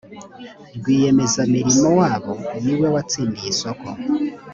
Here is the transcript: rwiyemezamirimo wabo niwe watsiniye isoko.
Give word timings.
rwiyemezamirimo 0.77 1.87
wabo 1.99 2.33
niwe 2.63 2.87
watsiniye 2.93 3.47
isoko. 3.53 3.87